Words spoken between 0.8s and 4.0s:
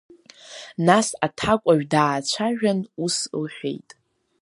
Нас аҭакәажә даацәажәан ус лҳәеит…